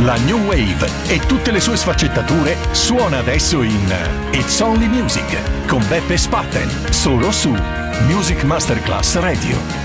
[0.00, 3.94] La New Wave e tutte le sue sfaccettature suona adesso in
[4.30, 7.54] It's Only Music con Beppe Spatten, solo su
[8.06, 9.79] Music Masterclass Radio.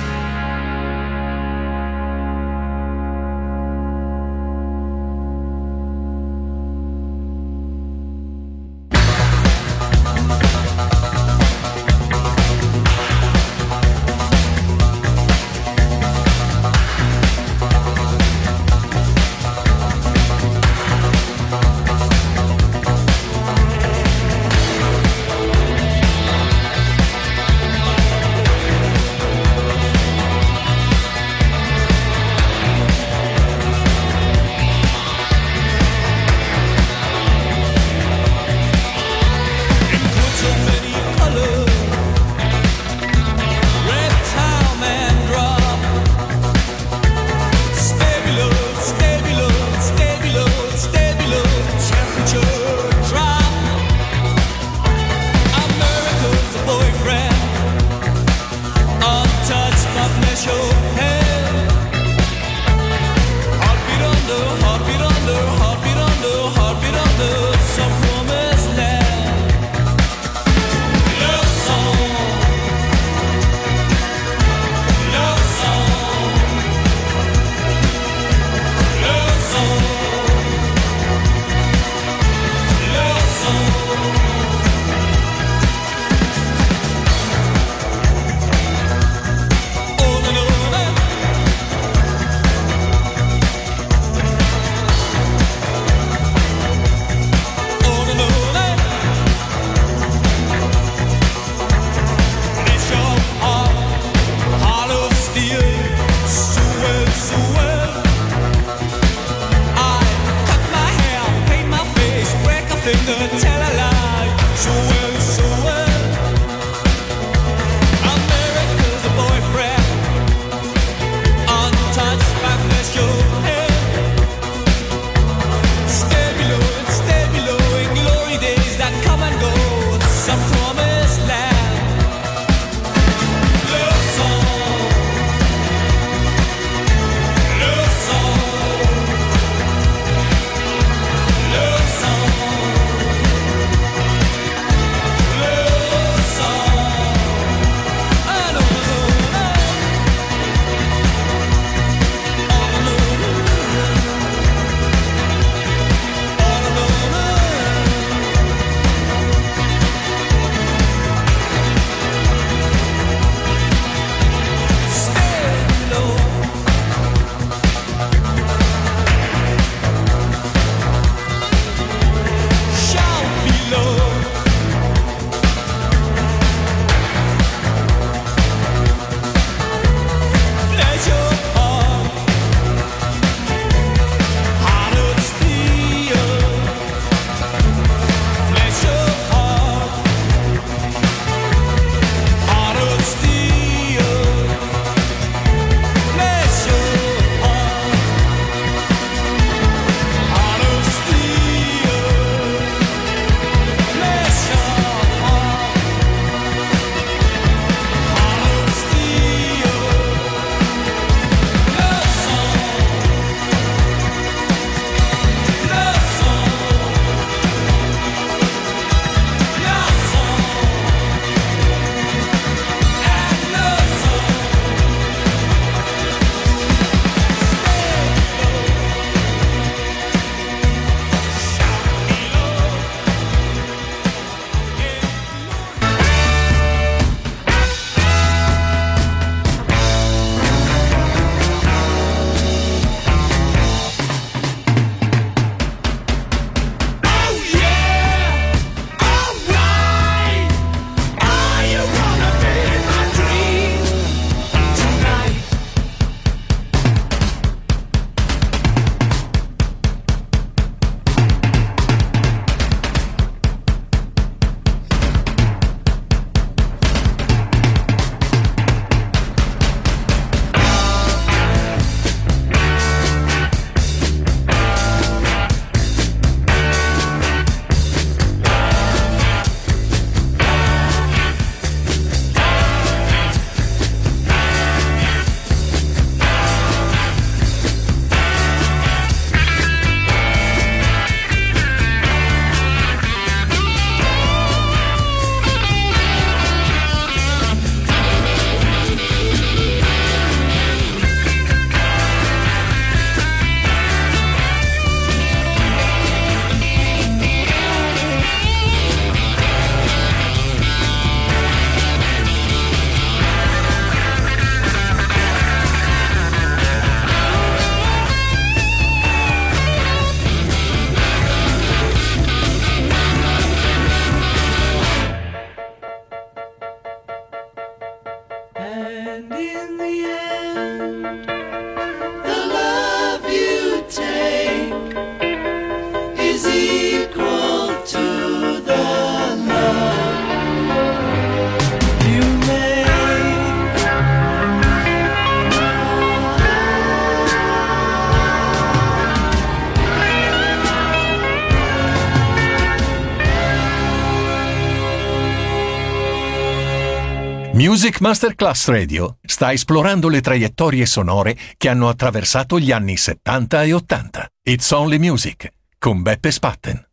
[357.86, 363.74] Music Masterclass Radio sta esplorando le traiettorie sonore che hanno attraversato gli anni 70 e
[363.74, 364.28] 80.
[364.42, 366.84] It's Only Music con Beppe Spatten.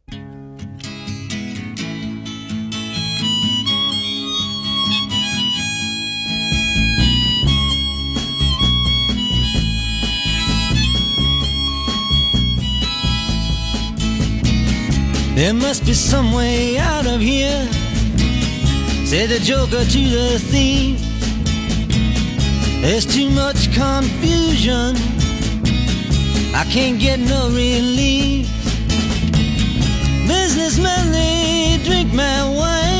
[15.34, 17.66] There must be some way out of here,
[19.12, 20.98] said the joker to the thief.
[22.80, 24.96] There's too much confusion,
[26.54, 28.48] I can't get no relief.
[30.26, 32.91] Businessmen, they drink my wine,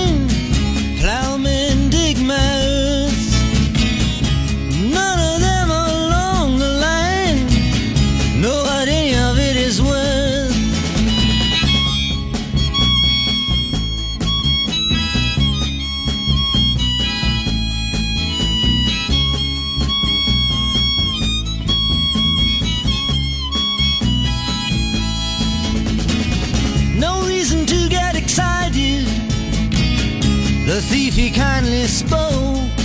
[31.23, 32.77] The thief he kindly spoke.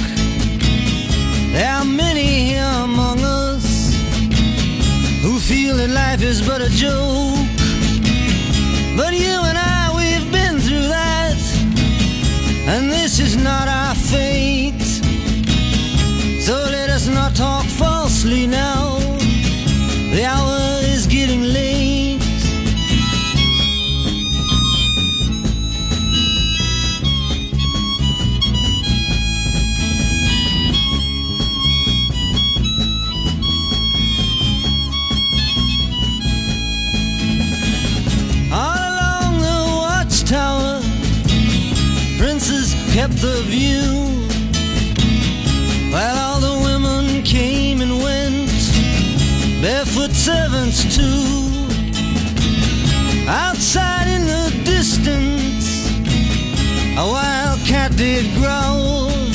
[1.54, 3.96] There are many here among us
[5.24, 7.48] who feel that life is but a joke.
[8.96, 11.38] But you and I, we've been through that,
[12.68, 14.86] and this is not our fate.
[16.40, 19.00] So let us not talk falsely now.
[20.14, 20.57] The hour
[43.22, 44.28] the view.
[45.92, 48.52] While all the women came and went,
[49.62, 51.26] barefoot servants too.
[53.28, 55.90] Outside in the distance,
[56.98, 59.27] a wild cat did growl.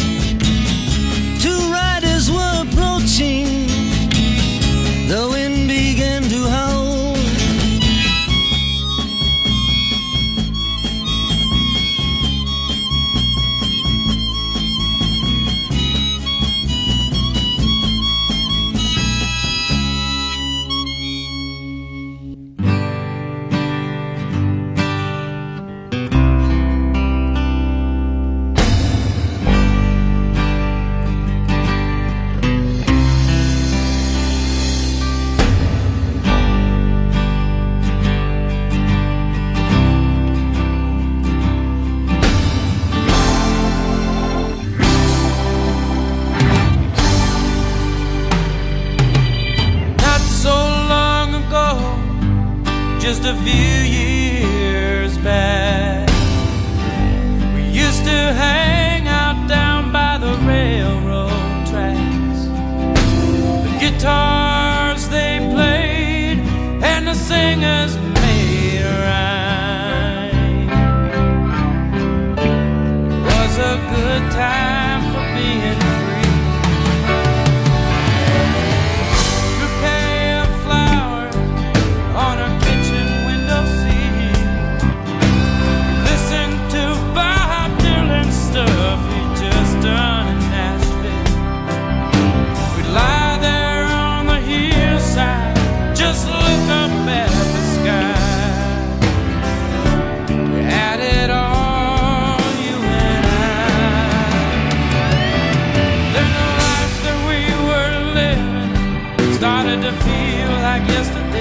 [109.80, 111.31] to feel like yesterday.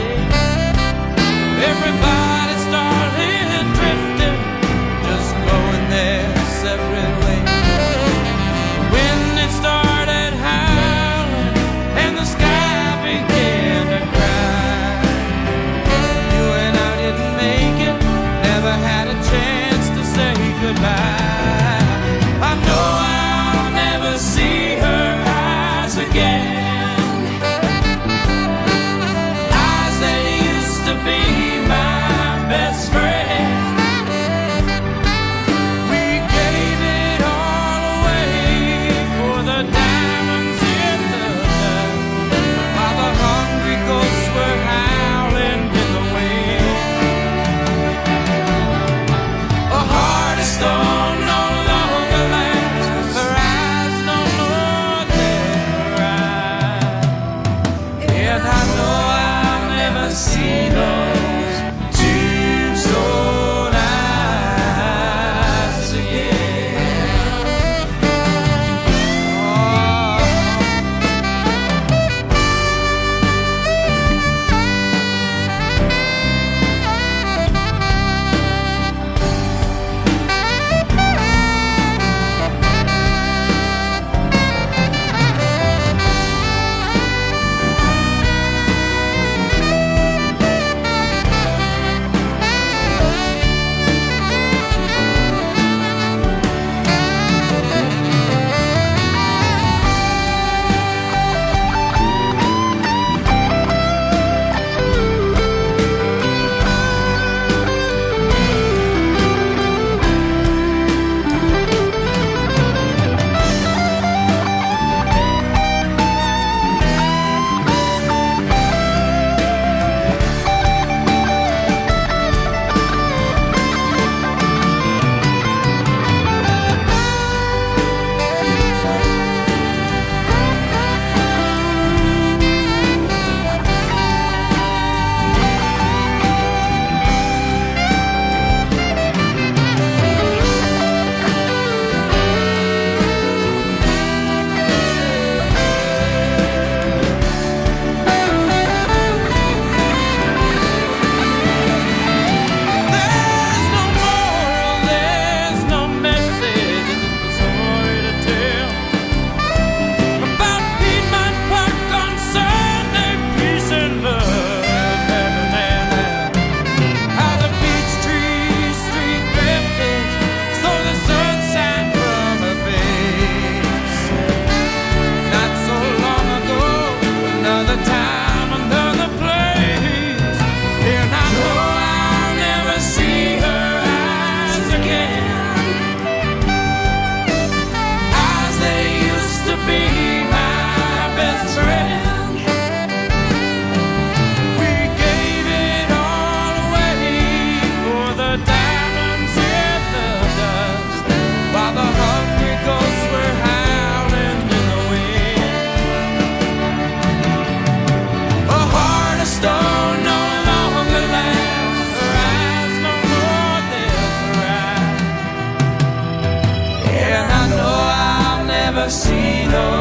[218.91, 219.80] casino.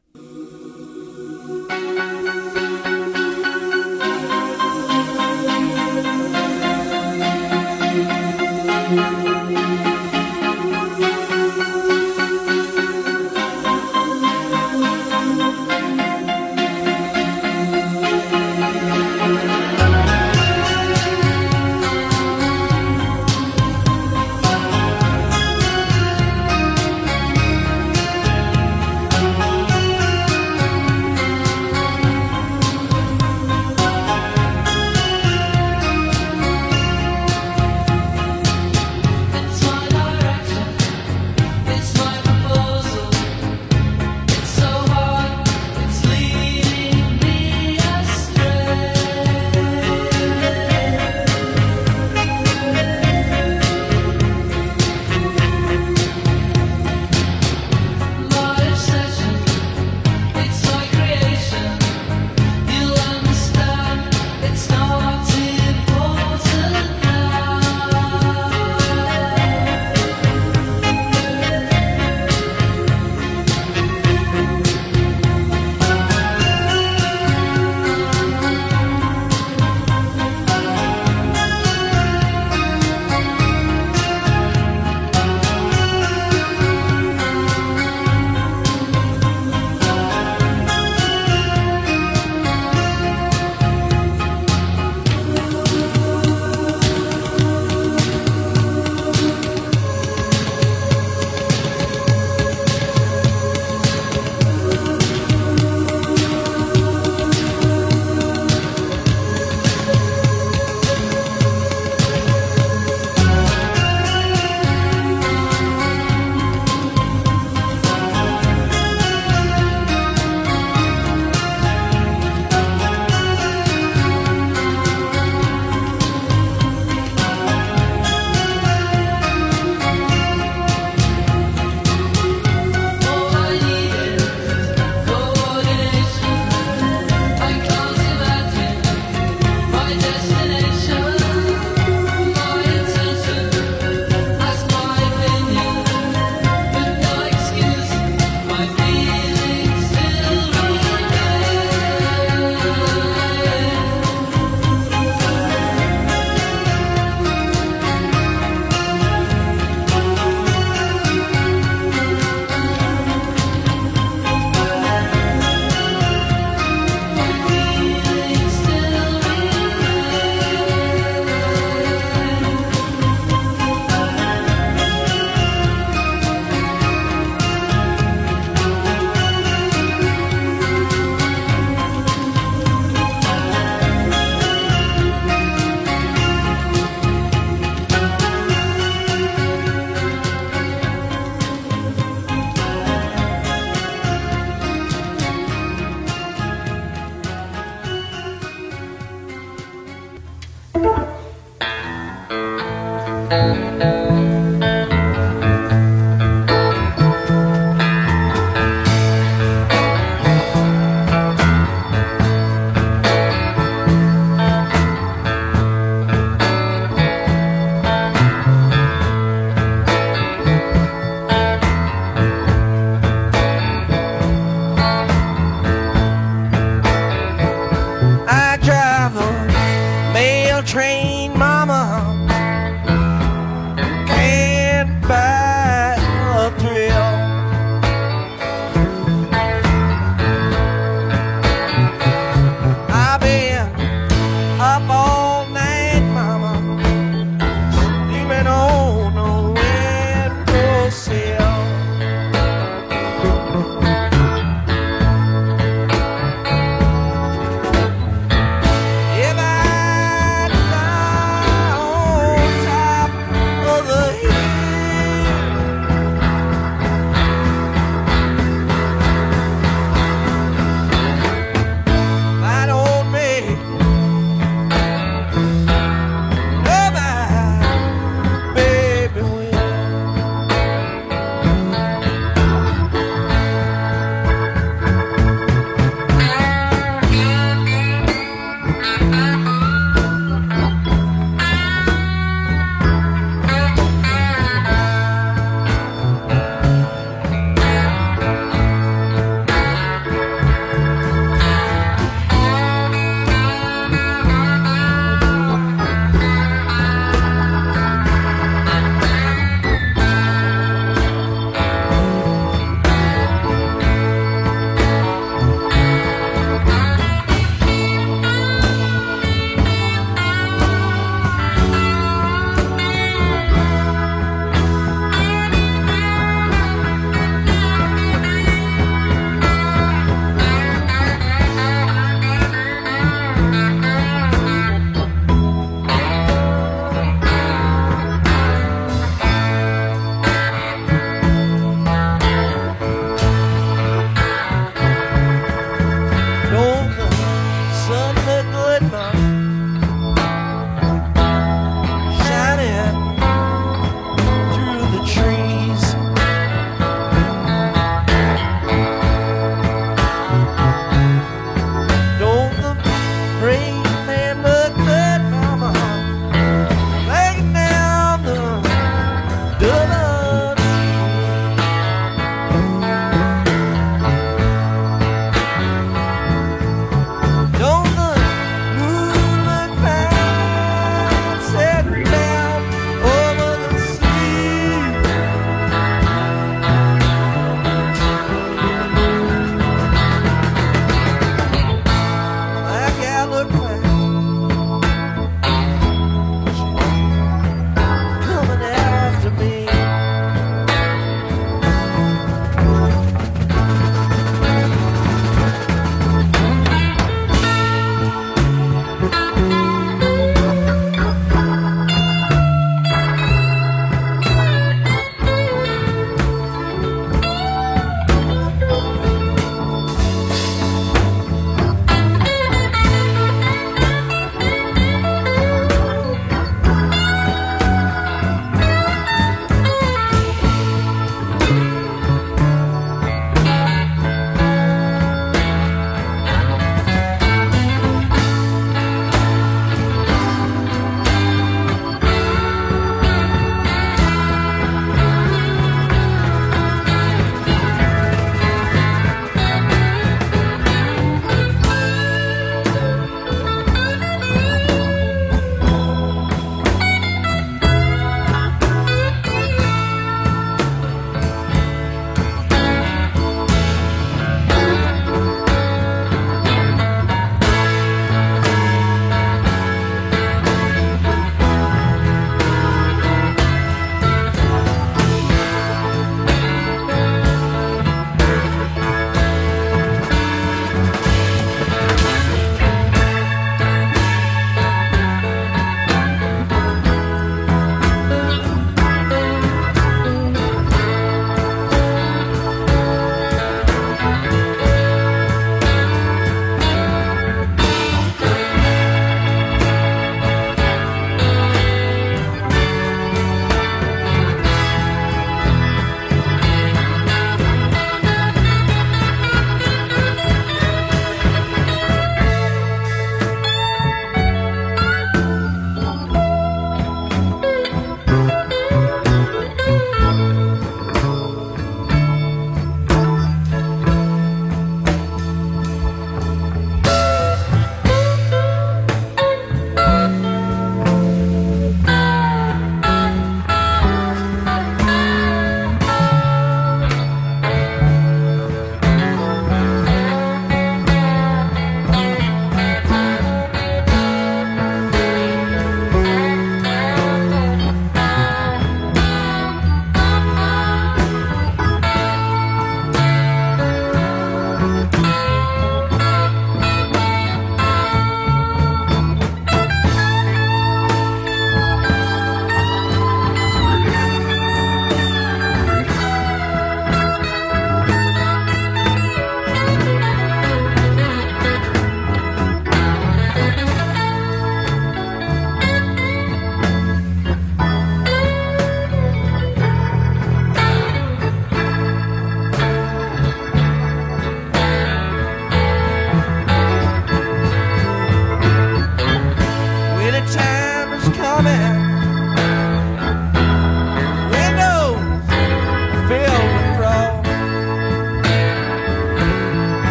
[348.43, 349.40] good luck.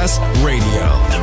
[0.00, 1.19] Class Radio.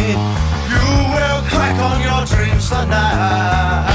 [0.00, 0.16] night.
[0.70, 3.89] You will crack on your dreams tonight.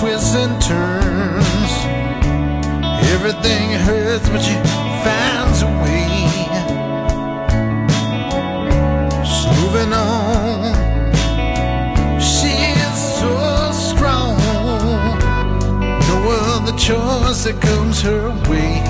[0.00, 1.72] twists and turns.
[3.12, 4.54] Everything hurts, but she
[5.04, 6.08] finds a way.
[9.28, 10.72] She's moving on.
[12.18, 14.38] She is so strong.
[16.08, 16.18] No
[16.54, 18.89] other choice that comes her way.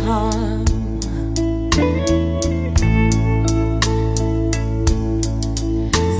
[0.00, 0.64] harm.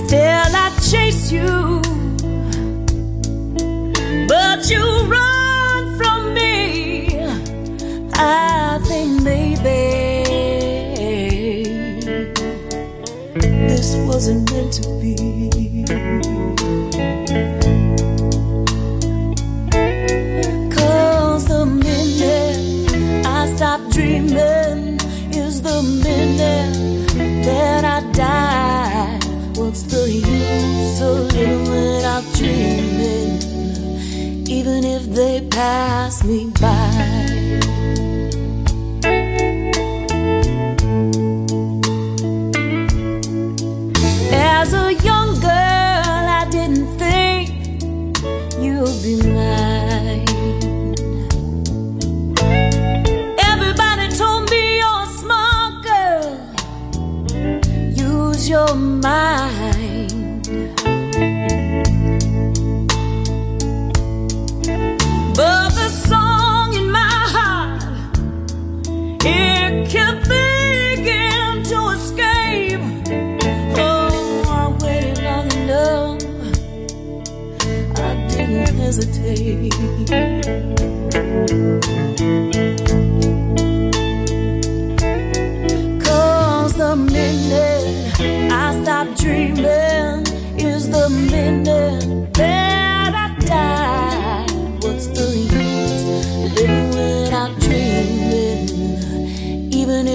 [0.06, 1.80] Still, I chase you,
[4.28, 7.18] but you run from me.
[8.14, 9.82] I think maybe
[13.68, 15.53] this wasn't meant to be.
[35.64, 36.73] pass me by.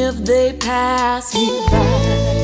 [0.01, 2.39] if they pass me by.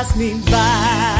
[0.00, 1.19] pass me by.